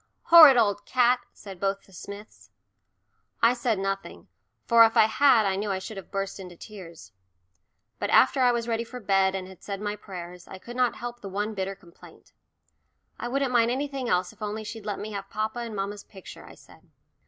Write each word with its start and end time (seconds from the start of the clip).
"Horrid 0.23 0.57
old 0.57 0.83
cat," 0.87 1.19
said 1.31 1.59
both 1.59 1.83
the 1.83 1.93
Smiths. 1.93 2.49
I 3.43 3.53
said 3.53 3.77
nothing, 3.77 4.29
for 4.65 4.83
if 4.83 4.97
I 4.97 5.05
had 5.05 5.45
I 5.45 5.55
knew 5.55 5.69
I 5.71 5.77
should 5.77 5.95
have 5.97 6.09
burst 6.09 6.39
into 6.39 6.55
tears. 6.57 7.11
But 7.99 8.09
after 8.09 8.41
I 8.41 8.51
was 8.51 8.67
ready 8.67 8.83
for 8.83 8.99
bed 8.99 9.35
and 9.35 9.47
had 9.47 9.61
said 9.61 9.79
my 9.79 9.95
prayers, 9.95 10.47
I 10.47 10.57
could 10.57 10.75
not 10.75 10.95
help 10.95 11.21
the 11.21 11.29
one 11.29 11.53
bitter 11.53 11.75
complaint. 11.75 12.33
"I 13.19 13.27
wouldn't 13.27 13.53
mind 13.53 13.69
anything 13.69 14.09
else 14.09 14.33
if 14.33 14.41
only 14.41 14.63
she'd 14.63 14.87
let 14.87 14.97
me 14.97 15.11
have 15.11 15.29
papa 15.29 15.59
and 15.59 15.75
mamma's 15.75 16.03
picture," 16.03 16.45
I 16.47 16.55
said. 16.55 16.81